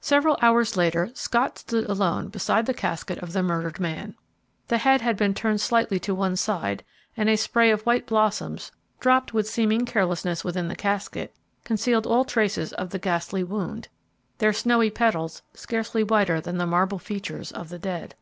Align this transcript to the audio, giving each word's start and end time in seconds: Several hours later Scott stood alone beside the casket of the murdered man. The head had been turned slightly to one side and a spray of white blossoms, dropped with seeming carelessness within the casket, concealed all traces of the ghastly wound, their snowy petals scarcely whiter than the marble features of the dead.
Several 0.00 0.36
hours 0.42 0.76
later 0.76 1.08
Scott 1.14 1.56
stood 1.56 1.88
alone 1.88 2.30
beside 2.30 2.66
the 2.66 2.74
casket 2.74 3.18
of 3.18 3.32
the 3.32 3.44
murdered 3.44 3.78
man. 3.78 4.16
The 4.66 4.78
head 4.78 5.02
had 5.02 5.16
been 5.16 5.34
turned 5.34 5.60
slightly 5.60 6.00
to 6.00 6.16
one 6.16 6.34
side 6.34 6.82
and 7.16 7.28
a 7.28 7.36
spray 7.36 7.70
of 7.70 7.82
white 7.82 8.04
blossoms, 8.04 8.72
dropped 8.98 9.32
with 9.32 9.46
seeming 9.48 9.86
carelessness 9.86 10.42
within 10.42 10.66
the 10.66 10.74
casket, 10.74 11.32
concealed 11.62 12.08
all 12.08 12.24
traces 12.24 12.72
of 12.72 12.90
the 12.90 12.98
ghastly 12.98 13.44
wound, 13.44 13.86
their 14.38 14.52
snowy 14.52 14.90
petals 14.90 15.42
scarcely 15.54 16.02
whiter 16.02 16.40
than 16.40 16.58
the 16.58 16.66
marble 16.66 16.98
features 16.98 17.52
of 17.52 17.68
the 17.68 17.78
dead. 17.78 18.16